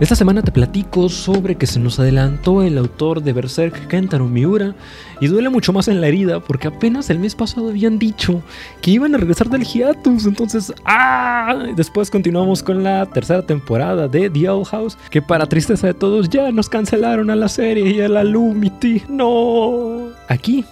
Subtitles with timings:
[0.00, 4.74] Esta semana te platico sobre que se nos adelantó el autor de Berserk Kentaro Miura
[5.20, 8.42] y duele mucho más en la herida porque apenas el mes pasado habían dicho
[8.82, 11.68] que iban a regresar del hiatus, entonces ¡ah!
[11.76, 16.28] Después continuamos con la tercera temporada de The Owl House que para tristeza de todos
[16.28, 20.08] ya nos cancelaron a la serie y a la Lumity, no.
[20.28, 20.64] Aquí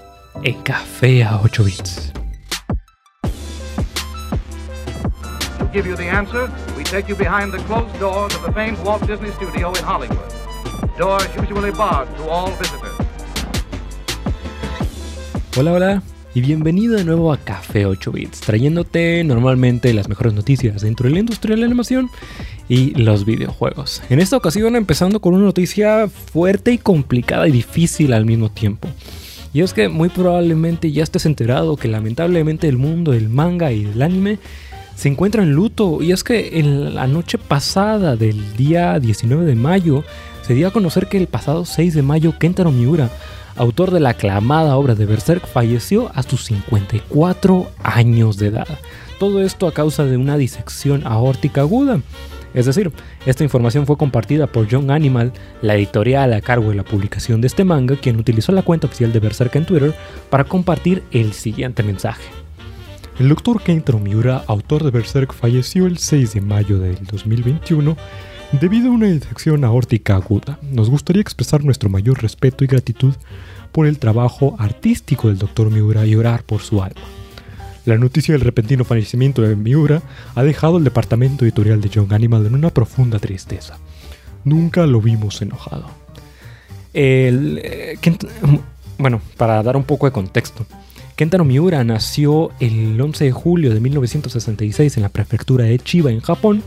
[0.43, 2.22] en Café a 8 bits.
[5.73, 9.07] Give you the answer, we take you behind the closed doors of the famed Walt
[9.07, 10.19] Disney Studio in Hollywood.
[10.99, 12.93] Doors usually barred to all visitors.
[15.57, 16.03] Hola, hola.
[16.35, 21.15] Y bienvenido de nuevo a Café 8 Bits, trayéndote normalmente las mejores noticias dentro de
[21.15, 22.11] la industria de la animación
[22.69, 24.03] y los videojuegos.
[24.09, 28.89] En esta ocasión empezando con una noticia fuerte y complicada y difícil al mismo tiempo.
[29.53, 33.85] Y es que muy probablemente ya estés enterado que lamentablemente el mundo del manga y
[33.85, 34.39] del anime
[34.95, 39.55] se encuentra en luto y es que en la noche pasada del día 19 de
[39.55, 40.05] mayo
[40.43, 43.11] se dio a conocer que el pasado 6 de mayo Kentaro Miura,
[43.57, 48.69] autor de la aclamada obra de Berserk, falleció a sus 54 años de edad.
[49.19, 52.01] Todo esto a causa de una disección aórtica aguda.
[52.55, 52.93] Es decir,
[53.25, 55.33] esta información fue compartida por Young Animal,
[55.63, 59.13] la editorial a cargo de la publicación de este manga, quien utilizó la cuenta oficial
[59.13, 59.95] de Berserk en Twitter
[60.29, 62.42] para compartir el siguiente mensaje.
[63.23, 67.97] El doctor Kentaro Miura, autor de Berserk, falleció el 6 de mayo del 2021
[68.61, 70.59] debido a una infección aórtica aguda.
[70.61, 73.15] Nos gustaría expresar nuestro mayor respeto y gratitud
[73.71, 77.01] por el trabajo artístico del doctor Miura y orar por su alma.
[77.85, 80.03] La noticia del repentino fallecimiento de Miura
[80.35, 83.79] ha dejado al departamento editorial de Young Animal en una profunda tristeza.
[84.43, 85.87] Nunca lo vimos enojado.
[86.93, 87.97] El, eh,
[88.99, 90.67] bueno, para dar un poco de contexto,
[91.23, 96.19] Kentaro Miura nació el 11 de julio de 1966 en la prefectura de Chiba, en
[96.19, 96.65] Japón.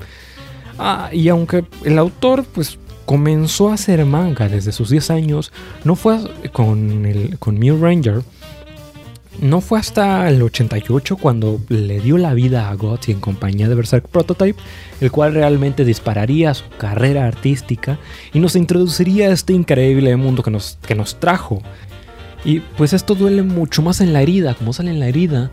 [0.80, 5.52] Ah, y aunque el autor pues comenzó a hacer manga desde sus 10 años,
[5.84, 6.20] no fue
[6.54, 8.22] con, el, con Ranger,
[9.42, 13.76] no fue hasta el 88 cuando le dio la vida a Gotti en compañía de
[13.76, 14.58] Berserk Prototype,
[15.02, 18.00] el cual realmente dispararía su carrera artística
[18.32, 21.62] y nos introduciría a este increíble mundo que nos, que nos trajo
[22.46, 25.52] y pues esto duele mucho más en la herida, como sale en la herida,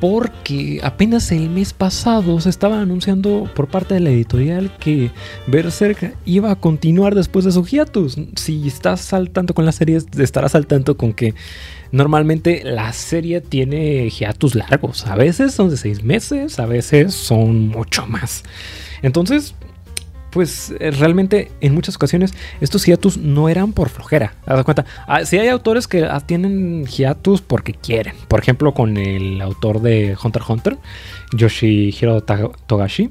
[0.00, 5.12] porque apenas el mes pasado se estaba anunciando por parte de la editorial que
[5.46, 8.16] Berserk iba a continuar después de su hiatus.
[8.34, 11.34] Si estás al tanto con la serie, estarás al tanto con que
[11.92, 15.06] normalmente la serie tiene hiatus largos.
[15.06, 18.42] A veces son de seis meses, a veces son mucho más.
[19.02, 19.54] Entonces,
[20.32, 24.34] pues eh, realmente en muchas ocasiones estos hiatus no eran por flojera.
[24.44, 24.84] ¿Te cuenta?
[25.06, 28.14] Ah, si hay autores que tienen hiatus porque quieren.
[28.28, 30.78] Por ejemplo, con el autor de Hunter x Hunter,
[31.36, 33.10] Yoshihiro Togashi,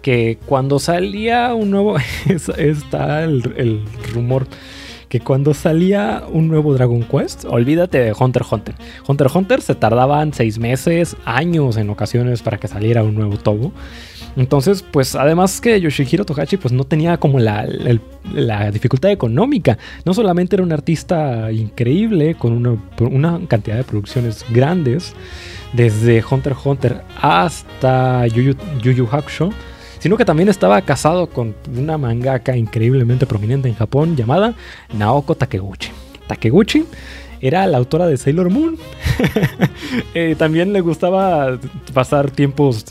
[0.00, 1.96] que cuando salía un nuevo.
[2.56, 4.46] está el, rumor
[5.08, 8.76] que cuando salía un nuevo Dragon Quest, olvídate de Hunter Hunter.
[9.08, 13.36] Hunter x Hunter se tardaban seis meses, años en ocasiones para que saliera un nuevo
[13.36, 13.72] Tobo.
[14.36, 17.66] Entonces, pues además que Yoshihiro Togashi pues no tenía como la,
[18.72, 19.78] dificultad económica.
[20.04, 22.66] No solamente era un artista increíble con
[23.00, 25.14] una, cantidad de producciones grandes,
[25.72, 29.50] desde Hunter x Hunter hasta Yu Yu, Hakusho,
[29.98, 34.54] sino que también estaba casado con una mangaka increíblemente prominente en Japón llamada
[34.92, 35.90] Naoko Takeguchi.
[36.26, 36.84] Takeguchi
[37.40, 38.76] era la autora de Sailor Moon.
[40.14, 41.58] Eh, también le gustaba
[41.92, 42.84] pasar tiempos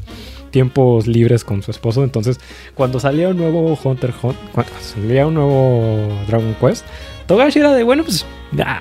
[0.51, 2.03] tiempos libres con su esposo.
[2.03, 2.39] Entonces,
[2.75, 6.85] cuando salía un nuevo Hunter, Hunter cuando salía un nuevo Dragon Quest,
[7.27, 8.25] Togashi era de, bueno, pues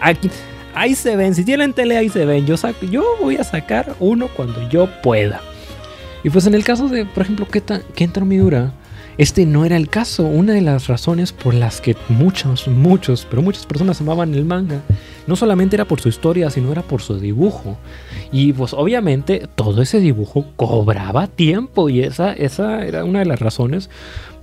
[0.02, 0.30] aquí,
[0.74, 3.94] ahí se ven, si tienen tele ahí se ven, yo, saco, yo voy a sacar
[4.00, 5.40] uno cuando yo pueda.
[6.24, 7.46] Y pues en el caso de, por ejemplo,
[7.94, 8.72] Kentaro Miura,
[9.18, 10.22] este no era el caso.
[10.22, 14.80] Una de las razones por las que muchos, muchos, pero muchas personas amaban el manga,
[15.26, 17.76] no solamente era por su historia, sino era por su dibujo.
[18.30, 23.40] Y pues obviamente todo ese dibujo cobraba tiempo y esa, esa era una de las
[23.40, 23.90] razones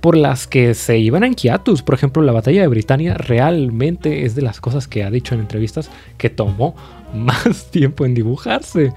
[0.02, 1.82] por las que se iban a hiatus.
[1.82, 5.40] Por ejemplo, la batalla de Britania realmente es de las cosas que ha dicho en
[5.40, 6.76] entrevistas que tomó
[7.14, 8.92] más tiempo en dibujarse.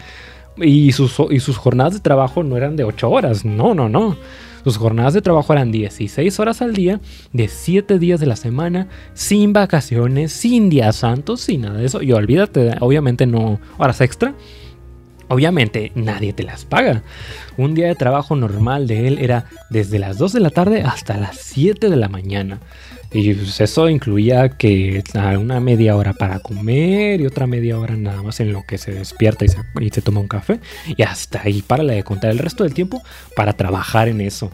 [0.58, 4.18] Y sus, y sus jornadas de trabajo no eran de 8 horas, no, no, no.
[4.64, 7.00] Sus jornadas de trabajo eran 16 horas al día,
[7.34, 12.02] de 7 días de la semana, sin vacaciones, sin días santos, sin nada de eso.
[12.02, 14.34] Y olvídate, obviamente no horas extra.
[15.30, 17.04] Obviamente nadie te las paga.
[17.56, 21.18] Un día de trabajo normal de él era desde las 2 de la tarde hasta
[21.18, 22.60] las 7 de la mañana.
[23.12, 25.04] Y pues eso incluía que
[25.40, 28.92] una media hora para comer y otra media hora nada más en lo que se
[28.92, 30.60] despierta y se, y toma un café.
[30.96, 33.02] Y hasta ahí para de contar el resto del tiempo
[33.36, 34.52] para trabajar en eso.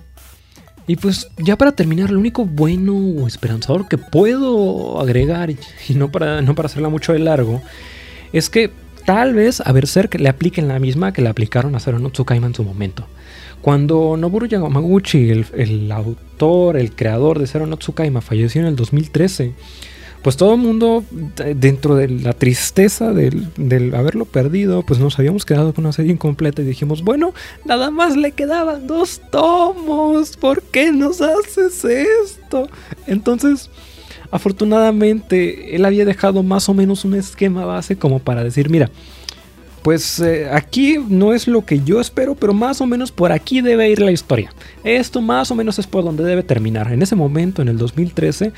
[0.88, 5.58] Y pues ya para terminar, lo único bueno o esperanzador que puedo agregar, y
[5.96, 7.62] no para, no para hacerla mucho de largo,
[8.31, 8.72] es que
[9.06, 12.48] tal vez a Berserk le apliquen la misma que le aplicaron a Zero no Tsukaima
[12.48, 13.06] en su momento.
[13.62, 18.75] Cuando Noboru Yamaguchi, el, el autor, el creador de Zero no Tsukaima, falleció en el
[18.75, 19.54] 2013,
[20.25, 21.04] pues todo el mundo,
[21.56, 26.63] dentro de la tristeza del, haberlo perdido, pues nos habíamos quedado con una serie incompleta
[26.63, 32.68] y dijimos, bueno, nada más le quedaban dos tomos, ¿por qué nos haces esto?
[33.06, 33.69] Entonces,
[34.36, 38.90] afortunadamente, él había dejado más o menos un esquema base como para decir, mira,
[39.86, 43.62] pues eh, aquí no es lo que yo espero, pero más o menos por aquí
[43.62, 44.52] debe ir la historia.
[44.84, 46.92] Esto más o menos es por donde debe terminar.
[46.92, 48.52] En ese momento, en el 2013,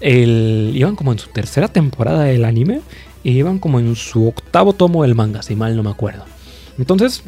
[0.00, 2.80] iban como en su tercera temporada del anime
[3.22, 6.24] y iban como en su octavo tomo del manga, si mal no me acuerdo.
[6.76, 7.22] Entonces,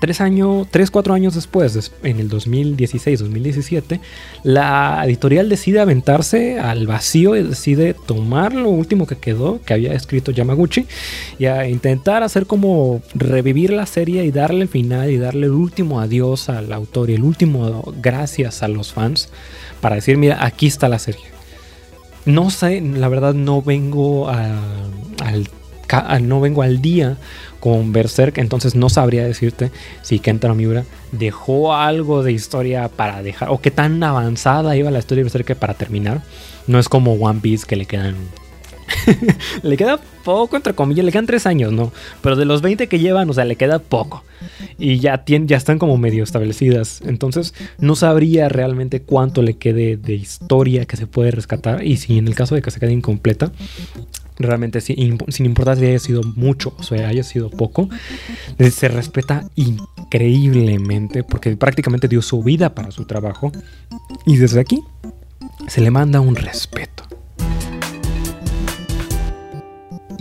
[0.00, 4.00] tres años, tres, cuatro años después, en el 2016-2017,
[4.42, 9.92] la editorial decide aventarse al vacío y decide tomar lo último que quedó, que había
[9.92, 10.86] escrito Yamaguchi,
[11.38, 15.52] y a intentar hacer como revivir la serie y darle el final y darle el
[15.52, 19.28] último adiós al autor y el último gracias a los fans
[19.80, 21.24] para decir, mira, aquí está la serie.
[22.24, 25.48] No sé, la verdad no vengo al,
[26.22, 27.18] no vengo al día
[27.60, 29.70] con Berserk, entonces no sabría decirte
[30.02, 34.98] si Kentaro Miura dejó algo de historia para dejar, o qué tan avanzada iba la
[34.98, 36.22] historia de Berserk para terminar.
[36.66, 38.16] No es como One Piece que le quedan
[39.62, 41.92] le queda poco, entre comillas, le quedan tres años, ¿no?
[42.20, 44.24] Pero de los 20 que llevan, o sea, le queda poco.
[44.78, 47.02] Y ya, ya están como medio establecidas.
[47.04, 51.84] Entonces, no sabría realmente cuánto le quede de historia que se puede rescatar.
[51.84, 53.52] Y si en el caso de que se quede incompleta,
[54.40, 57.88] realmente sin, sin importar si haya sido mucho o sea, haya sido poco,
[58.70, 63.52] se respeta increíblemente porque prácticamente dio su vida para su trabajo.
[64.26, 64.82] Y desde aquí
[65.68, 67.04] se le manda un respeto.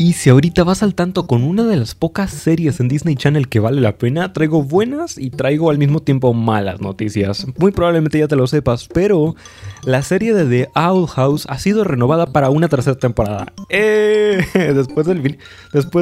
[0.02, 3.50] Y si ahorita vas al tanto con una de las pocas series en Disney Channel
[3.50, 7.46] que vale la pena, traigo buenas y traigo al mismo tiempo malas noticias.
[7.58, 9.36] Muy probablemente ya te lo sepas, pero
[9.84, 13.52] la serie de The Owl House ha sido renovada para una tercera temporada.
[13.68, 14.40] ¡Eh!
[14.54, 15.06] Después,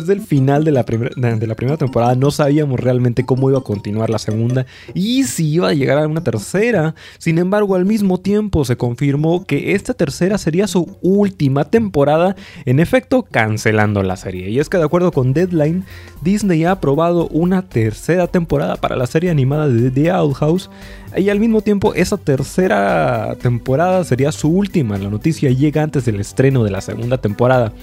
[0.05, 4.11] del, final de la, de la primera temporada no sabíamos realmente cómo iba a continuar
[4.11, 6.93] la segunda y si iba a llegar a una tercera.
[7.17, 12.35] Sin embargo, al mismo tiempo se confirmó que esta tercera sería su última temporada,
[12.65, 14.49] en efecto cancelando la serie.
[14.49, 15.83] Y es que de acuerdo con Deadline,
[16.21, 20.69] Disney ha aprobado una tercera temporada para la serie animada de The Owl House.
[21.15, 24.97] Y al mismo tiempo, esa tercera temporada sería su última.
[24.97, 27.73] La noticia llega antes del estreno de la segunda temporada,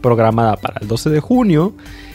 [0.00, 1.74] programada para el 12 de junio.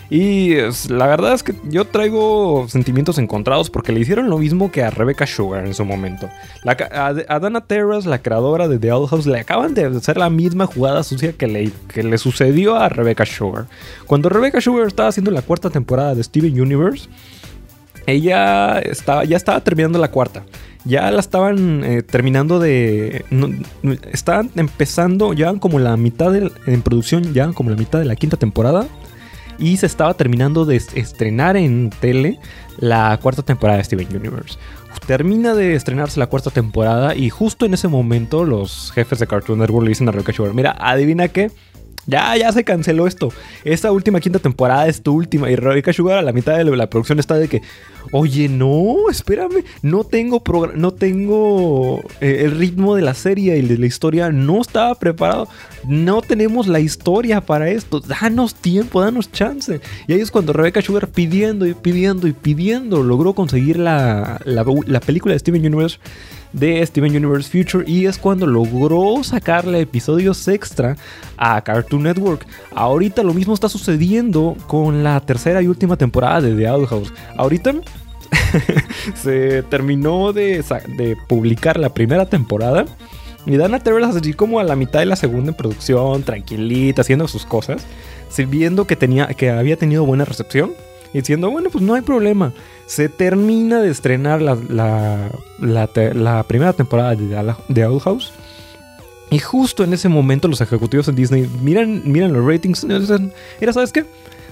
[0.10, 0.56] Y
[0.90, 4.92] la verdad es que yo traigo sentimientos encontrados porque le hicieron lo mismo que a
[4.92, 6.30] Rebecca Sugar en su momento.
[6.64, 10.68] a, Dana Terras, la creadora de The Old House, le acaban de hacer la misma
[10.68, 13.66] jugada sucia que le, que le sucedió a Rebecca Sugar.
[14.06, 17.10] Cuando Rebecca Sugar estaba haciendo la cuarta temporada de Steven Universe,
[18.06, 20.44] ella estaba, ya estaba terminando la cuarta.
[20.88, 23.26] Ya la estaban eh, terminando de.
[24.12, 28.38] estaban empezando, ya como la mitad en producción, ya como la mitad de la quinta
[28.38, 28.86] temporada
[29.60, 32.40] y se estaba terminando de estrenar en tele
[32.78, 34.58] la cuarta temporada de Steven Universe.
[35.08, 39.60] Termina de estrenarse la cuarta temporada y justo en ese momento los jefes de Cartoon
[39.60, 41.52] Network le dicen a Rebecca Sugar, mira, adivina qué,
[42.08, 43.32] ya, ya se canceló esto.
[43.64, 45.50] Esta última quinta temporada es tu última.
[45.50, 47.62] Y Rebecca Sugar a la mitad de la producción está de que,
[48.12, 50.42] oye, no, espérame, no tengo,
[50.76, 55.48] no tengo eh, el ritmo de la serie y de la historia, no estaba preparado.
[55.88, 58.00] No tenemos la historia para esto.
[58.00, 59.82] Danos tiempo, danos chance.
[60.08, 65.00] Y ahí es cuando Rebecca Sugar pidiendo y pidiendo y pidiendo logró conseguir la, la
[65.00, 65.98] película de Steven Universe
[66.56, 70.96] de Steven Universe Future y es cuando logró sacarle episodios extra
[71.38, 72.48] a Cartoon Network.
[72.74, 77.14] Ahorita lo mismo está sucediendo con la tercera y última temporada de The Owl House.
[77.38, 77.74] Ahorita
[79.16, 80.64] se terminó de,
[81.28, 82.86] publicar la primera temporada.
[83.46, 87.28] Y Dana Terrell así como a la mitad de la segunda en producción, tranquilita, haciendo
[87.28, 87.86] sus cosas,
[88.48, 90.72] viendo que, tenía, que había tenido buena recepción
[91.14, 92.54] diciendo, bueno, pues no hay problema.
[92.86, 94.58] Se termina de estrenar la,
[95.60, 98.32] la, primera temporada de, de Owl House.
[99.32, 102.86] Y justo en ese momento los ejecutivos en Disney miran, miran los ratings.
[102.86, 104.06] Mira, ¿sabes qué?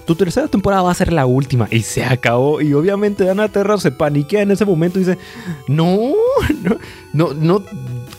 [0.06, 1.68] Tu tercera temporada va a ser la última.
[1.72, 2.60] Y se acabó.
[2.60, 5.18] Y obviamente Dana Terra se paniquea en ese momento y dice,
[5.68, 6.14] no,
[7.14, 7.64] no, no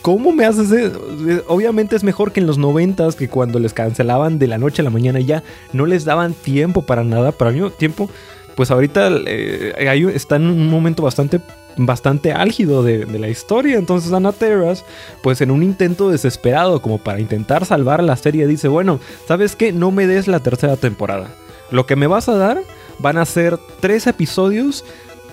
[0.05, 1.01] ¿cómo me haces eso?
[1.47, 4.85] Obviamente es mejor que en los noventas, que cuando les cancelaban de la noche a
[4.85, 5.41] la mañana ya
[5.73, 8.07] no les daban tiempo para nada, pero al mismo tiempo,
[8.55, 9.73] pues ahorita eh,
[10.13, 11.41] está en un momento bastante
[11.75, 13.79] bastante álgido de, la historia.
[13.79, 14.85] Entonces Anna Terras,
[15.23, 19.71] pues en un intento desesperado como para intentar salvar la serie, dice, bueno, ¿sabes qué?
[19.71, 21.29] No me des la tercera temporada.
[21.71, 22.61] Lo que me vas a dar
[22.99, 24.85] van a ser tres episodios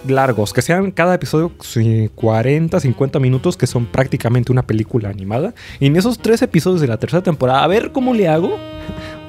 [0.06, 1.52] largos, que sean cada episodio
[2.14, 5.54] 40, 50 minutos, que son prácticamente una película animada.
[5.80, 8.59] Y en esos tres episodios de la tercera temporada, a ver cómo le hago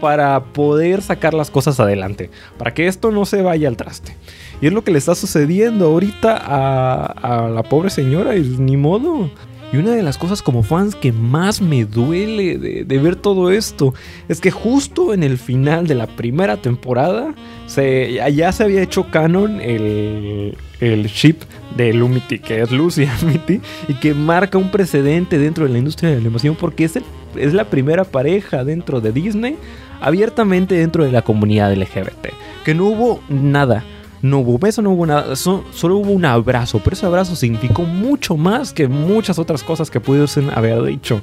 [0.02, 4.16] para poder sacar las cosas adelante, para que esto no se vaya al traste.
[4.62, 9.30] Y es lo que le está sucediendo ahorita a, la pobre señora, y ni modo.
[9.74, 13.96] Y una de las cosas como fans que más me duele de, ver todo esto
[14.30, 17.34] es que justo en el final de la primera temporada
[17.66, 21.38] se, ya se había hecho canon el, el ship
[21.76, 26.10] de Lumity, que es Lucy Amity, y que marca un precedente dentro de la industria
[26.12, 27.00] de la animación porque es,
[27.36, 29.58] es la primera pareja dentro de Disney
[30.02, 32.28] abiertamente dentro de la comunidad LGBT.
[32.64, 33.84] Que no hubo nada
[34.24, 38.38] no hubo beso, no hubo nada, solo hubo un abrazo, pero ese abrazo significó mucho
[38.38, 41.22] más que muchas otras cosas que pudiesen haber dicho.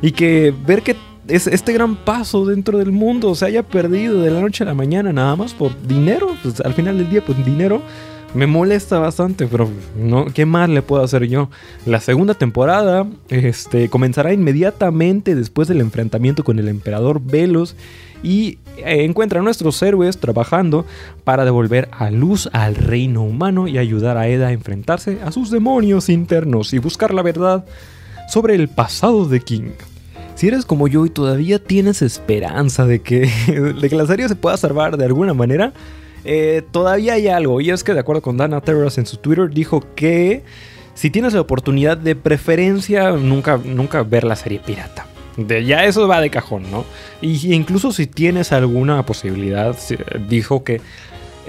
[0.00, 0.96] Y que ver que
[1.28, 4.72] es este gran paso dentro del mundo se haya perdido de la noche a la
[4.72, 7.82] mañana nada más por dinero, pues al final del día pues dinero
[8.34, 11.50] me molesta bastante, pero no, ¿qué más le puedo hacer yo?
[11.86, 17.76] La segunda temporada este, comenzará inmediatamente después del enfrentamiento con el emperador Velos
[18.22, 20.86] y eh, encuentra a nuestros héroes trabajando
[21.24, 25.50] para devolver a luz al reino humano y ayudar a Eda a enfrentarse a sus
[25.50, 27.64] demonios internos y buscar la verdad
[28.28, 29.70] sobre el pasado de King.
[30.34, 33.28] Si eres como yo y todavía tienes esperanza de que,
[33.80, 35.72] de que la serie se pueda salvar de alguna manera,
[36.24, 37.60] eh, todavía hay algo.
[37.60, 40.44] Y es que de acuerdo con Dana Terras en su Twitter dijo que
[40.94, 45.06] si tienes la oportunidad de preferencia, nunca, nunca ver la serie pirata
[45.46, 46.84] ya eso va de cajón, ¿no?
[47.20, 49.76] Y incluso si tienes alguna posibilidad,
[50.28, 50.80] dijo que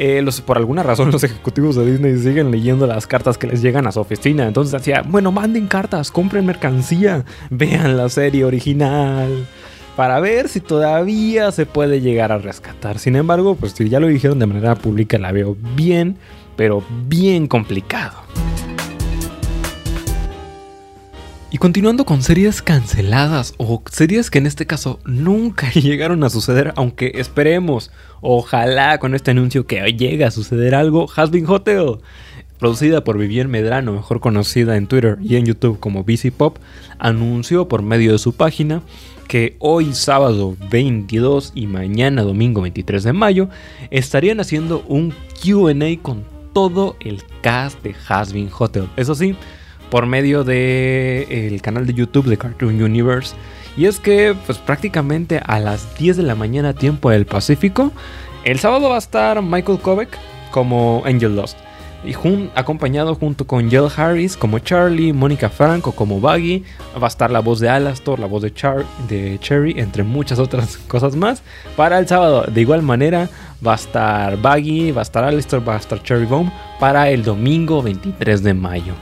[0.01, 3.85] eh, por alguna razón los ejecutivos de Disney siguen leyendo las cartas que les llegan
[3.85, 4.47] a su oficina.
[4.47, 9.45] Entonces decía, bueno, manden cartas, compren mercancía, vean la serie original.
[9.95, 12.99] Para ver si todavía se puede llegar a rescatar.
[12.99, 16.15] Sin embargo, pues si ya lo dijeron de manera pública, la veo bien,
[16.55, 18.28] pero bien complicado.
[21.51, 26.73] Y continuando con series canceladas o series que en este caso nunca llegaron a suceder,
[26.75, 27.89] aunque esperemos,
[28.21, 31.97] ojalá con este anuncio que llegue a suceder algo, Has Been Hotel,
[32.59, 36.57] producida por Vivienne Medrano, mejor conocida en Twitter y en YouTube como BC Pop,
[36.99, 38.83] anunció por medio de su página
[39.27, 43.49] que hoy sábado 22 y mañana domingo 23 de mayo
[43.89, 48.87] estarían haciendo un QA con todo el cast de Has Been Hotel.
[48.97, 49.35] Eso sí,
[49.89, 53.35] por medio del el canal de YouTube de Cartoon Universe.
[53.77, 57.91] Y es que, pues prácticamente a las 10 de la mañana, tiempo del Pacífico,
[58.43, 60.17] el sábado va a estar Michael Kovac
[60.51, 61.57] como Angel Lost.
[62.03, 62.13] Y
[62.55, 66.63] acompañado junto con Jill Harris como Charlie, Mónica Franco como Buggy,
[67.01, 68.53] va a estar la voz de Alastor, la voz de,
[69.09, 71.43] de Cherry, entre muchas otras cosas más.
[71.75, 73.29] Para el sábado, de igual manera,
[73.65, 77.23] va a estar Buggy, va a estar Alastor, va a estar Cherry Bomb para el
[77.23, 78.93] domingo 23 de mayo.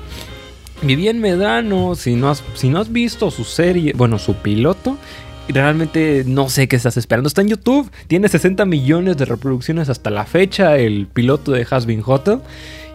[0.82, 4.98] Vivian Medrano, si no, has, si no has visto su serie, bueno, su piloto,
[5.50, 7.28] realmente no sé qué estás esperando.
[7.28, 11.86] Está en YouTube, tiene 60 millones de reproducciones hasta la fecha, el piloto de Has
[11.86, 12.40] Been Hotel.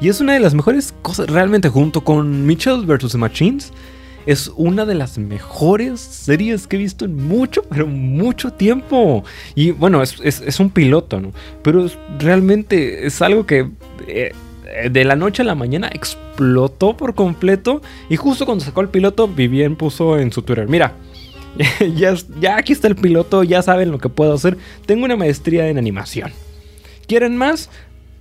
[0.01, 3.17] Y es una de las mejores cosas, realmente junto con Mitchell vs.
[3.17, 3.73] Machines.
[4.25, 9.25] Es una de las mejores series que he visto en mucho, pero mucho tiempo.
[9.57, 11.33] Y bueno, es, un piloto, ¿no?
[11.63, 13.69] Pero realmente es algo que...
[14.07, 14.33] Eh,
[14.91, 17.83] de la noche a la mañana explotó por completo.
[18.09, 20.95] Y justo cuando sacó el piloto, Vivien puso en su Twitter: Mira,
[21.97, 24.57] ya, ya aquí está el piloto, ya saben lo que puedo hacer.
[24.87, 26.33] Tengo una maestría en animación.
[27.07, 27.71] ¿Quieren más?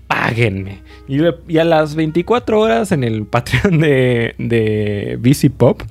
[0.08, 0.80] Páguenme.
[1.08, 5.82] Y, a las 24 horas en el Patreon de, de BC Pop,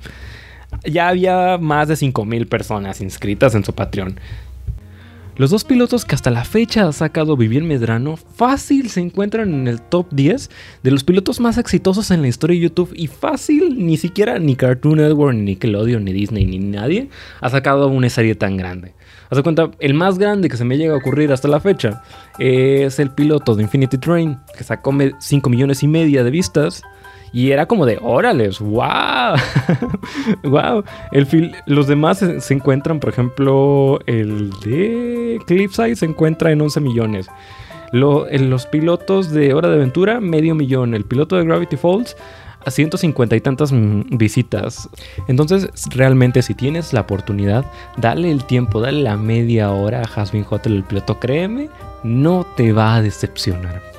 [0.83, 4.19] ya había más de 5.000 personas inscritas en su Patreon.
[5.37, 9.67] Los dos pilotos que hasta la fecha ha sacado Vivir Medrano fácil se encuentran en
[9.67, 10.49] el top 10
[10.83, 14.57] de los pilotos más exitosos en la historia de YouTube y fácil ni siquiera ni
[14.57, 17.09] Cartoon Network, ni Nickelodeon, ni Disney, ni nadie
[17.39, 18.93] ha sacado una serie tan grande.
[19.29, 22.03] Haz cuenta, el más grande que se me llega a ocurrir hasta la fecha
[22.37, 26.81] es el piloto de Infinity Train, que sacó 5 millones y media de vistas.
[27.33, 29.35] Y era como de, órales, wow,
[30.43, 30.83] wow.
[31.11, 37.27] El los demás se, encuentran, por ejemplo, el de Cliffside se encuentra en 11 millones.
[37.93, 40.93] los pilotos de Hora de Aventura, medio millón.
[40.93, 42.17] El piloto de Gravity Falls
[42.65, 44.89] a 150 y tantas mm, visitas.
[45.27, 47.65] Entonces, realmente si tienes la oportunidad,
[47.97, 51.69] dale el tiempo, dale la media hora a Jasmine Hotel el piloto, créeme,
[52.03, 53.90] no te va a decepcionar.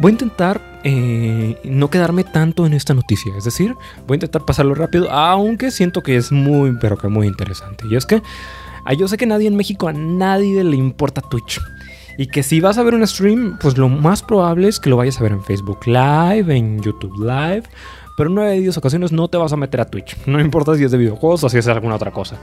[0.00, 3.74] Voy a intentar eh, no quedarme tanto en esta noticia, es decir,
[4.06, 7.84] voy a intentar pasarlo rápido, aunque siento que es muy, pero que muy interesante.
[7.90, 8.22] Y es que
[8.84, 11.60] ah, yo sé que nadie en México, a nadie le importa Twitch.
[12.16, 14.96] Y que si vas a ver un stream, pues lo más probable es que lo
[14.96, 17.64] vayas a ver en Facebook Live, en YouTube Live.
[18.16, 20.16] Pero en 9 de 10 ocasiones no te vas a meter a Twitch.
[20.26, 22.36] No importa si es de videojuegos o si es alguna otra cosa.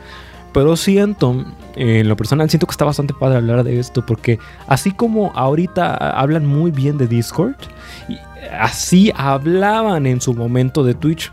[0.55, 1.43] Pero siento,
[1.75, 4.05] en lo personal, siento que está bastante padre hablar de esto.
[4.05, 7.55] Porque así como ahorita hablan muy bien de Discord,
[8.57, 11.29] así hablaban en su momento de Twitch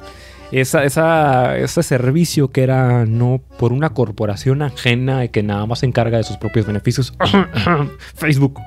[0.50, 5.78] esa, esa, ese servicio que era no por una corporación ajena y que nada más
[5.78, 7.14] se encarga de sus propios beneficios.
[8.16, 8.58] Facebook.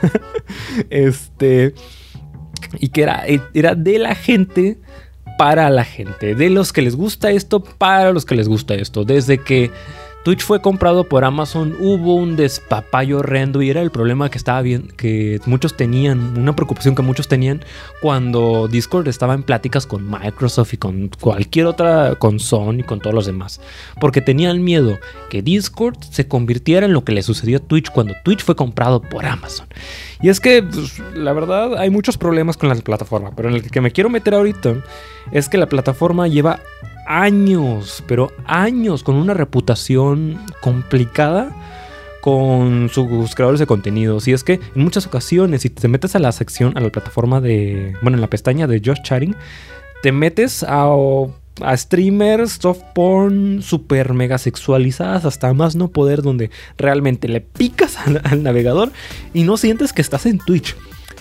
[0.88, 1.74] este.
[2.80, 4.78] Y que era, era de la gente
[5.38, 6.34] para la gente.
[6.34, 9.04] De los que les gusta esto para los que les gusta esto.
[9.04, 9.70] Desde que
[10.28, 14.60] Twitch fue comprado por Amazon, hubo un despapayo horrendo y era el problema que estaba
[14.60, 17.64] bien, que muchos tenían, una preocupación que muchos tenían
[18.02, 23.00] cuando Discord estaba en pláticas con Microsoft y con cualquier otra, con Sony y con
[23.00, 23.62] todos los demás.
[24.02, 24.98] Porque tenían miedo
[25.30, 29.00] que Discord se convirtiera en lo que le sucedió a Twitch cuando Twitch fue comprado
[29.00, 29.66] por Amazon.
[30.20, 33.70] Y es que, pues, la verdad, hay muchos problemas con la plataforma, pero en el
[33.70, 34.84] que me quiero meter ahorita
[35.32, 36.60] es que la plataforma lleva
[37.08, 41.50] años, pero años con una reputación complicada
[42.20, 44.28] con sus creadores de contenidos.
[44.28, 47.40] Y es que en muchas ocasiones, si te metes a la sección, a la plataforma
[47.40, 49.34] de, bueno, en la pestaña de Josh Chatting,
[50.02, 50.88] te metes a,
[51.62, 57.96] a streamers soft porn super mega sexualizadas hasta más no poder, donde realmente le picas
[57.98, 58.92] al, navegador
[59.32, 60.76] y no sientes que estás en Twitch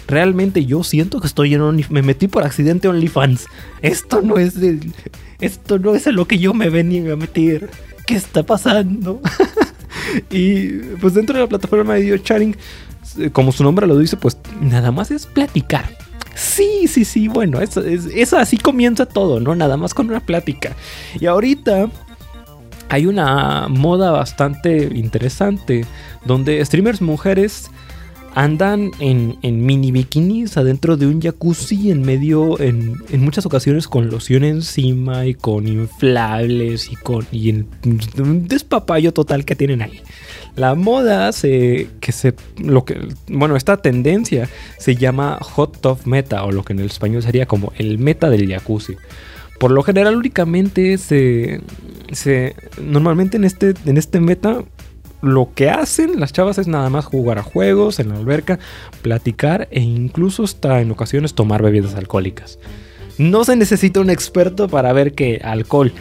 [0.08, 1.92] realmente yo siento que estoy en OnlyFans.
[1.92, 3.46] Me metí por accidente OnlyFans.
[3.82, 4.80] Esto no es de,
[5.40, 7.70] esto no es lo que yo me venía a meter.
[8.06, 9.22] ¿Qué está pasando?
[10.32, 12.18] y pues dentro de la plataforma de video
[13.18, 15.86] eh, como su nombre lo dice, pues nada más es platicar.
[16.36, 19.56] Sí, sí, sí, bueno, eso, eso así comienza todo, ¿no?
[19.56, 20.76] Nada más con una plática.
[21.20, 21.90] Y ahorita
[22.90, 25.86] hay una moda bastante interesante
[26.26, 27.70] donde streamers mujeres
[28.36, 34.44] andan en, mini bikinis adentro de un jacuzzi en medio, en, muchas ocasiones con loción
[34.44, 37.68] encima y con inflables y con y en,
[38.18, 40.02] un despapayo total que tienen ahí.
[40.56, 46.44] La moda se, que se, lo que, bueno, esta tendencia se llama hot tub meta
[46.44, 48.96] o lo que en el español sería como el meta del jacuzzi.
[49.60, 51.62] Por lo general únicamente se,
[52.12, 54.64] se normalmente en este, en este meta
[55.22, 58.60] lo que hacen las chavas es nada más jugar a juegos en la alberca,
[59.02, 62.60] platicar e incluso hasta en ocasiones tomar bebidas alcohólicas.
[63.18, 65.92] No se necesita un experto para ver que alcohol,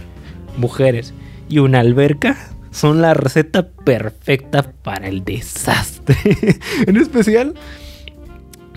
[0.59, 1.15] mujeres
[1.49, 2.37] y una alberca
[2.71, 6.17] son la receta perfecta para el desastre.
[6.87, 7.55] en especial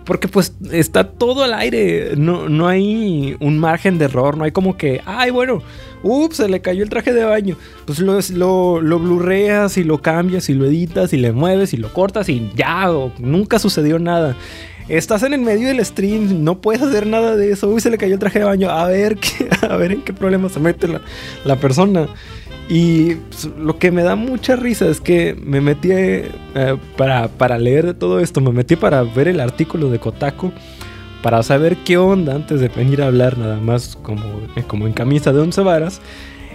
[0.09, 2.13] porque pues está todo al aire.
[2.17, 4.37] No, no hay un margen de error.
[4.37, 5.61] No hay como que, ay, bueno,
[6.03, 7.55] ups, se le cayó el traje de baño.
[7.85, 11.77] Pues lo, lo, lo blurreas y lo cambias y lo editas y le mueves y
[11.77, 12.87] lo cortas y ya,
[13.19, 14.35] nunca sucedió nada.
[14.87, 17.69] Estás en el medio del stream, no puedes hacer nada de eso.
[17.69, 18.69] Uy, se le cayó el traje de baño.
[18.69, 21.01] A ver, qué, a ver en qué problema se mete la,
[21.45, 22.07] la persona.
[22.69, 26.29] Y pues, lo que me da mucha risa es que me metí eh,
[26.97, 30.51] para, para, leer de todo esto, me metí para ver el artículo de Kotaku,
[31.21, 34.23] para saber qué onda antes de venir a hablar nada más como,
[34.55, 36.01] eh, como en camisa de once varas.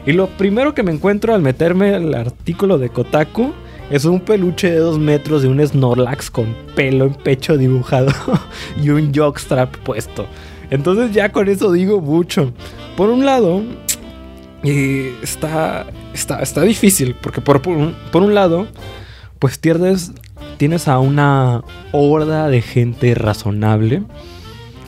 [0.06, 3.52] Y lo primero que me encuentro al meterme al artículo de Kotaku
[3.90, 8.12] es un peluche de dos metros de un Snorlax con pelo en pecho dibujado
[8.82, 10.26] y un jockstrap puesto.
[10.70, 12.52] Entonces ya con eso digo mucho.
[12.96, 13.62] Por un lado,
[14.62, 18.66] está, está, está difícil, porque por, por, un, lado,
[19.38, 24.02] pues tienes a una horda de gente razonable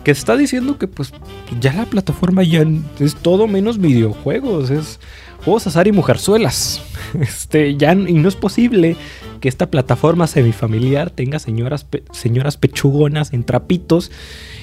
[0.07, 1.13] que está diciendo que pues
[1.61, 2.65] ya la plataforma ya
[3.01, 5.01] es todo menos videojuegos, es
[5.45, 6.81] juegos azar y mujerzuelas.
[7.21, 8.97] Este, ya y no es posible
[9.41, 14.13] que esta plataforma semifamiliar tenga señoras, señoras pechugonas en trapitos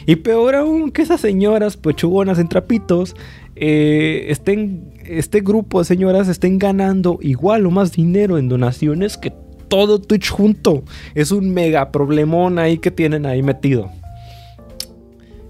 [0.06, 3.14] y peor aún que esas señoras pechugonas en trapitos
[3.58, 9.34] eh, estén, este grupo de señoras estén ganando igual o más dinero en donaciones que
[9.68, 10.84] todo Twitch junto.
[11.16, 13.92] Es un mega problemón ahí que tienen ahí metido.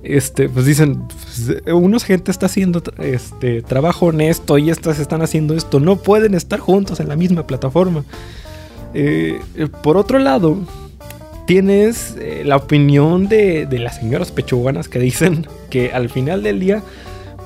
[0.04, 5.56] Este, pues dicen, pues, unos gente está haciendo este trabajo honesto y estas están haciendo
[5.56, 5.80] esto.
[5.80, 8.04] No pueden estar juntos en la misma plataforma.
[8.94, 9.40] Eh,
[9.82, 10.58] por otro lado,
[11.48, 16.60] tienes eh, la opinión de, de las señoras pechuganas que dicen que al final del
[16.60, 16.84] día,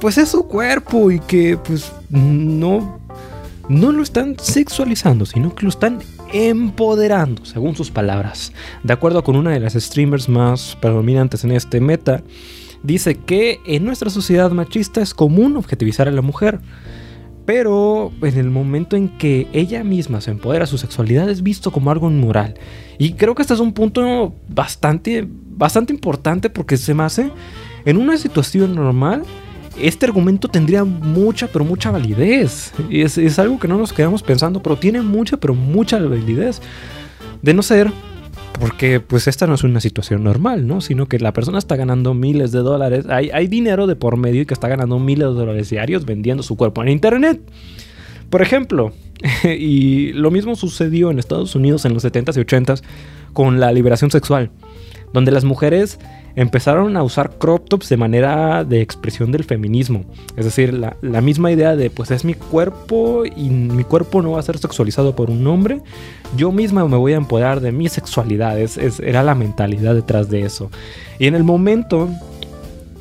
[0.02, 3.00] pues es su cuerpo y que pues no,
[3.70, 6.00] no lo están sexualizando, sino que lo están
[6.34, 8.54] empoderando, según sus palabras.
[8.84, 12.24] De acuerdo con una de las streamers más predominantes en este meta,
[12.84, 16.60] dice que en nuestra sociedad machista es común objetivizar a la mujer.
[17.46, 21.92] Pero en el momento en que ella misma se empodera, su sexualidad es visto como
[21.92, 22.56] algo inmoral.
[22.98, 27.32] Y creo que este es un punto bastante, bastante importante porque se me hace
[27.86, 29.24] en una situación normal.
[29.82, 32.74] Este argumento tendría mucha, pero mucha validez.
[32.90, 36.62] Y es, algo que no nos quedamos pensando, pero tiene mucha, pero mucha validez.
[37.42, 37.92] De no ser
[38.60, 40.82] porque pues esta no es una situación normal, ¿no?
[40.82, 43.06] Sino que la persona está ganando miles de dólares.
[43.08, 46.42] Hay, hay dinero de por medio y que está ganando miles de dólares diarios vendiendo
[46.42, 47.40] su cuerpo en internet.
[48.32, 48.94] Por ejemplo,
[49.44, 52.84] y lo mismo sucedió en Estados Unidos en los 70s y 80s
[53.34, 54.50] con la liberación sexual,
[55.14, 56.00] donde las mujeres
[56.38, 60.06] empezaron a usar crop tops de manera de expresión del feminismo.
[60.38, 64.32] Es decir, la, la, misma idea de pues es mi cuerpo y mi cuerpo no
[64.32, 65.82] va a ser sexualizado por un hombre.
[66.36, 68.60] Yo misma me voy a empoderar de mi sexualidad.
[68.60, 70.70] Es, es, era la mentalidad detrás de eso.
[71.18, 72.08] Y en el momento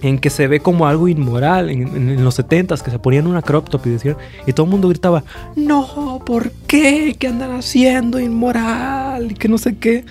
[0.00, 3.26] en que se ve como algo inmoral, en, en, en los 70s, que se ponían
[3.26, 5.24] una crop top y decían, y todo el mundo gritaba,
[5.56, 7.14] no, ¿por qué?
[7.18, 9.32] ¿Qué andan haciendo inmoral?
[9.32, 10.06] Y que no sé qué.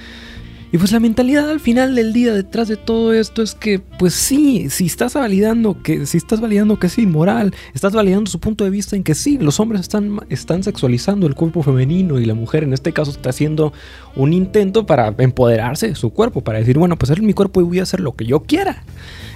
[0.71, 4.13] Y pues la mentalidad al final del día detrás de todo esto es que, pues
[4.13, 8.63] sí, si estás validando que, si estás validando que es inmoral, estás validando su punto
[8.63, 12.33] de vista en que sí, los hombres están, están sexualizando el cuerpo femenino y la
[12.33, 13.73] mujer en este caso está haciendo
[14.15, 17.63] un intento para empoderarse de su cuerpo, para decir, bueno, pues es mi cuerpo y
[17.63, 18.83] voy a hacer lo que yo quiera.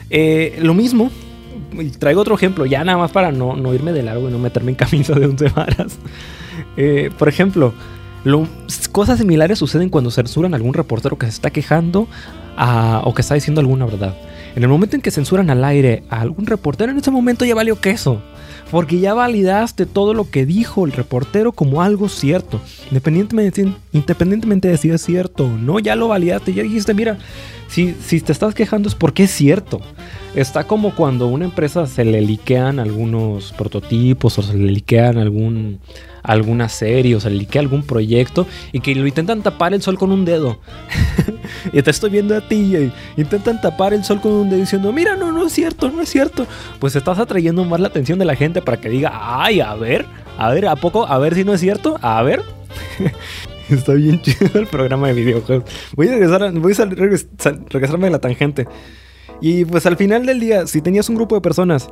[0.10, 1.12] Eh, lo mismo,
[2.00, 4.72] traigo otro ejemplo, ya nada más para no, no irme de largo y no meterme
[4.72, 5.98] en camisa de once varas.
[6.76, 7.74] Eh, por ejemplo,
[8.92, 12.08] cosas similares suceden cuando censuran a algún reportero que se está quejando
[12.58, 14.16] a, o que está diciendo alguna verdad.
[14.56, 17.56] En el momento en que censuran al aire a algún reportero, en ese momento ya
[17.56, 18.22] valió queso.
[18.72, 22.62] Porque ya validaste todo lo que dijo el reportero como algo cierto.
[22.92, 26.54] Independientemente, independientemente de si es cierto o no, ya lo validaste.
[26.54, 27.18] Ya dijiste, mira,
[27.68, 29.82] si, si te estás quejando es porque es cierto.
[30.36, 35.18] Está como cuando a una empresa se le liquean algunos prototipos o se le liquean
[35.18, 35.80] algún,
[36.22, 39.98] alguna serie o se le liquea algún proyecto y que lo intentan tapar el sol
[39.98, 40.60] con un dedo.
[41.74, 44.94] y te estoy viendo a ti y intentan tapar el sol con un dedo diciendo,
[44.94, 46.46] mira, no, no es cierto, no es cierto.
[46.80, 50.06] Pues estás atrayendo más la atención de la gente para que diga, ay, a ver,
[50.38, 51.08] a ver, ¿a poco?
[51.08, 52.44] A ver si no es cierto, a ver.
[53.70, 55.70] Está bien chido el programa de videojuegos.
[55.96, 58.68] Voy a regresar, voy a regresarme de la tangente.
[59.42, 61.88] Y pues al final del día, si tenías un grupo de personas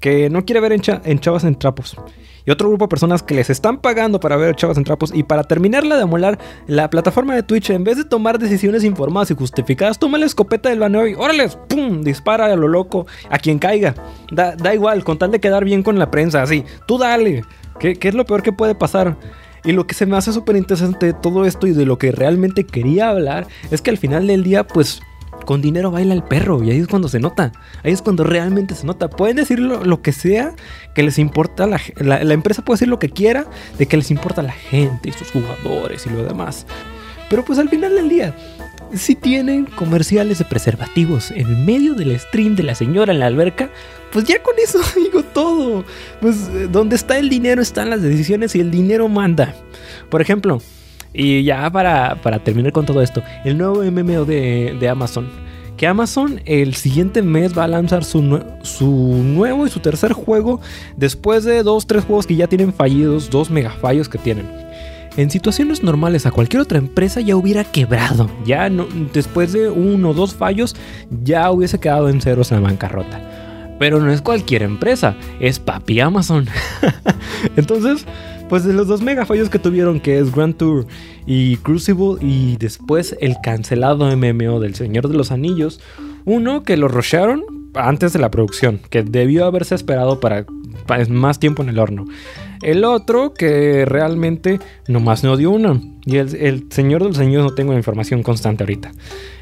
[0.00, 1.96] que no quiere ver en, cha en, chavas en trapos
[2.44, 5.22] y otro grupo de personas que les están pagando para ver chavas en trapos y
[5.22, 9.34] para terminarla de amolar la plataforma de Twitch, en vez de tomar decisiones informadas y
[9.34, 12.02] justificadas, toma la escopeta del baneo y órale, ¡pum!
[12.02, 13.94] Dispara a lo loco a quien caiga.
[14.30, 16.64] Da, da igual, con tal de quedar bien con la prensa, así.
[16.86, 17.44] Tú dale.
[17.78, 19.16] ¿Qué, qué es lo peor que puede pasar?
[19.64, 22.10] Y lo que se me hace súper interesante de todo esto y de lo que
[22.10, 25.00] realmente quería hablar es que al final del día, pues
[25.44, 27.52] con dinero baila el perro y ahí es cuando se nota.
[27.82, 29.08] Ahí es cuando realmente se nota.
[29.08, 30.54] Pueden decir lo, que sea
[30.94, 31.66] que les importa.
[31.66, 33.46] La, la, la, empresa puede decir lo que quiera
[33.78, 36.66] de que les importa la gente y sus jugadores y lo demás.
[37.28, 38.34] Pero pues al final del día,
[38.94, 43.70] si tienen comerciales de preservativos en medio del stream de la señora en la alberca,
[44.12, 45.84] pues ya con eso digo todo.
[46.20, 49.54] Pues donde está el dinero están las decisiones y el dinero manda.
[50.10, 50.60] Por ejemplo,
[51.12, 55.28] y ya para, para, terminar con todo esto, el nuevo MMO de, de, Amazon.
[55.76, 60.60] Que Amazon el siguiente mes va a lanzar su, su nuevo y su tercer juego
[60.96, 64.46] después de dos, tres juegos que ya tienen fallidos, dos megafallos que tienen.
[65.16, 68.30] En situaciones normales a cualquier otra empresa ya hubiera quebrado.
[68.46, 70.74] Ya no, después de uno o dos fallos
[71.22, 73.20] ya hubiese quedado en ceros en la bancarrota.
[73.78, 76.46] Pero no es cualquier empresa, es papi Amazon.
[77.56, 78.06] Entonces,
[78.52, 80.86] pues de los dos mega fallos que tuvieron, que es Grand Tour
[81.24, 85.80] y Crucible, y después el cancelado MMO del Señor de los Anillos,
[86.26, 90.44] uno que lo rushearon antes de la producción, que debió haberse esperado para,
[90.86, 92.04] para más tiempo en el horno.
[92.62, 95.80] El otro que realmente nomás no dio uno.
[96.04, 98.92] Y el, Señor de los Anillos no tengo información constante ahorita.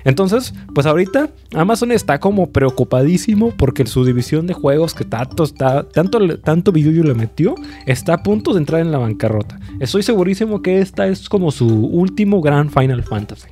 [0.04, 5.88] Entonces, pues ahorita Amazon está como preocupadísimo porque su división de juegos que tanto, está,
[5.88, 7.54] tanto, tanto le metió
[7.87, 9.59] está a punto de entrar en la bancarrota.
[9.80, 13.48] Estoy segurísimo que esta es como su último gran Final Fantasy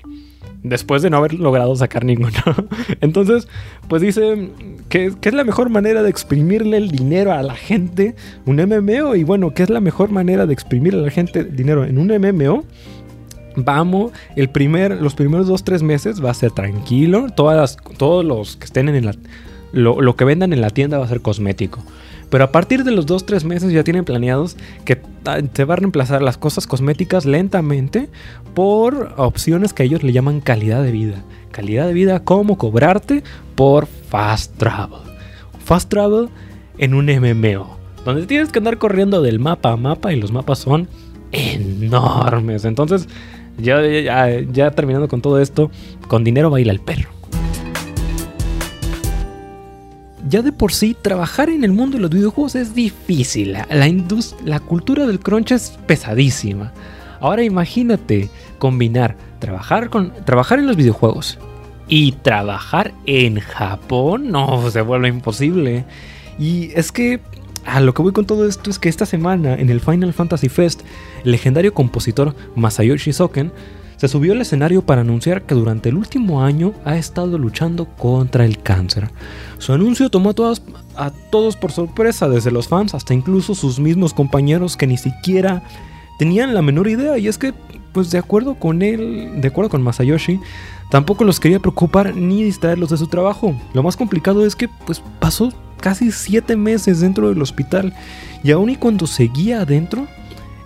[0.63, 2.31] después de no haber logrado sacar ninguno.
[3.01, 3.49] Entonces,
[3.89, 4.51] pues dice
[4.89, 8.17] que, que, es la mejor manera de exprimirle el dinero a la gente,
[8.47, 11.85] un MMO, y bueno, ¿qué es la mejor manera de exprimir a la gente dinero
[11.85, 12.65] en un MMO?
[13.65, 17.27] vamos, el primer, los primeros dos, tres meses va a ser tranquilo.
[17.35, 19.15] Todas todos los que estén en la,
[19.73, 21.83] lo, lo, que vendan en la tienda va a ser cosmético.
[22.31, 25.01] Pero a partir de los dos, tres meses ya tienen planeados que
[25.55, 28.09] se va a reemplazar las cosas cosméticas lentamente
[28.55, 31.23] por opciones que ellos le llaman calidad de vida.
[31.53, 33.23] Calidad de vida como cobrarte
[33.55, 35.01] por fast travel.
[35.65, 36.29] Fast travel
[36.77, 37.79] en un MMO.
[38.05, 40.89] Donde tienes que andar corriendo del mapa a mapa y los mapas son
[41.33, 42.65] enormes.
[42.65, 43.09] Entonces,
[43.59, 43.81] ya,
[44.41, 45.71] ya terminando con todo esto,
[46.07, 47.18] con dinero baila el perro.
[50.29, 53.53] Ya de por sí, trabajar en el mundo de los videojuegos es difícil.
[53.53, 53.67] La,
[54.45, 56.73] la cultura del crunch es pesadísima.
[57.21, 61.39] Ahora imagínate combinar trabajar, con, trabajar en los videojuegos
[61.89, 64.31] y trabajar en Japón.
[64.31, 65.85] No, se vuelve imposible.
[66.39, 67.21] Y es que
[67.65, 70.49] a lo que voy con todo esto es que esta semana en el Final Fantasy
[70.49, 70.83] Fest,
[71.25, 73.53] el legendario compositor Masayoshi Soken
[73.99, 78.45] se subió al escenario para anunciar que durante el último año ha estado luchando contra
[78.45, 79.11] el cáncer.
[79.59, 80.63] Su anuncio tomó a, todas,
[81.31, 85.65] todos por sorpresa, desde los fans hasta incluso sus mismos compañeros que ni siquiera
[86.19, 87.19] tenían la menor idea.
[87.19, 87.53] Y es que,
[87.93, 90.41] pues de acuerdo con él, de acuerdo con Masayoshi,
[90.93, 93.61] tampoco los quería preocupar ni distraerlos de su trabajo.
[93.75, 97.95] Lo más complicado es que, pues pasó casi 7 meses dentro del hospital
[98.45, 100.07] y aún y cuando seguía adentro,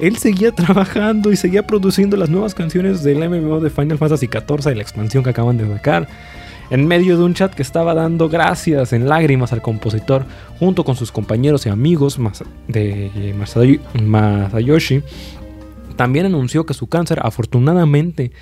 [0.02, 4.72] él seguía trabajando y seguía produciendo las nuevas canciones del MMO de Final Fantasy XIV
[4.72, 6.08] y la expansión que acaban de sacar.
[6.70, 10.24] En medio de un chat que estaba dando gracias en lágrimas al compositor,
[10.58, 12.18] junto con sus compañeros y amigos
[12.66, 13.34] de
[14.02, 15.02] Masayoshi,
[15.96, 18.32] también anunció que su cáncer afortunadamente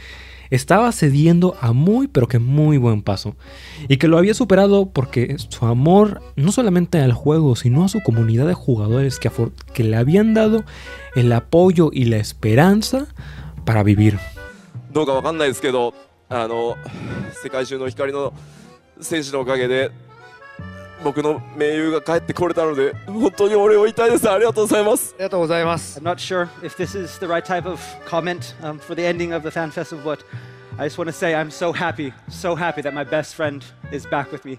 [0.50, 3.36] estaba cediendo a muy pero que muy buen paso
[3.88, 8.02] y que lo había superado porque su amor no solamente al juego sino a su
[8.02, 9.32] comunidad de jugadores que,
[9.74, 10.64] que le habían dado
[11.16, 13.08] el apoyo y la esperanza
[13.66, 14.20] para vivir.
[14.92, 15.94] どうかわかんないですけど、
[16.30, 16.78] あの
[17.44, 18.34] 世界中の光の
[19.02, 19.92] 選手のおかげで
[21.03, 24.31] 僕の盟友が帰ってこれたので、本当に俺を痛いです。
[24.31, 25.15] ありがとうございます。
[25.15, 25.99] ありがとうございます。
[25.99, 27.81] I'm not sure if this is the right type of
[28.63, 29.51] um, for the ending of the
[30.05, 30.21] but
[30.79, 34.07] I just want to say I'm so happy, so happy that my best friend is
[34.07, 34.59] back with me.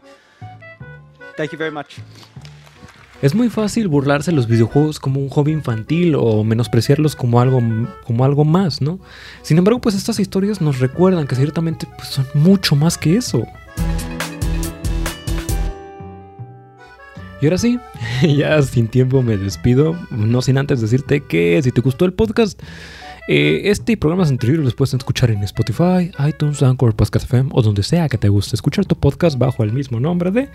[3.21, 7.59] Es muy fácil burlarse los videojuegos como un hobby infantil o menospreciarlos como algo,
[8.05, 8.99] como algo más, ¿no?
[9.41, 13.43] Sin embargo, pues estas historias nos recuerdan que ciertamente pues, son mucho más que eso.
[17.41, 17.79] Y ahora sí,
[18.37, 22.61] ya sin tiempo me despido, no sin antes decirte que si te gustó el podcast,
[23.27, 27.61] eh, este y programas anteriores los puedes escuchar en Spotify, iTunes, Anchor, Podcast FM o
[27.61, 30.49] donde sea que te guste escuchar tu podcast bajo el mismo nombre de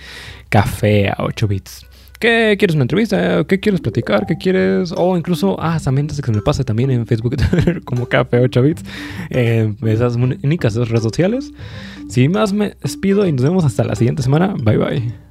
[0.49, 1.87] Café a 8 bits.
[2.19, 3.45] ¿Qué quieres una entrevista?
[3.45, 4.27] ¿Qué quieres platicar?
[4.27, 4.93] ¿Qué quieres?
[4.97, 7.37] O incluso, ah, también que me pase también en Facebook
[7.85, 8.85] como Café 8 bits,
[9.31, 11.53] eh, esas únicas redes sociales.
[12.09, 14.55] Sin más me despido y nos vemos hasta la siguiente semana.
[14.63, 15.26] Bye bye.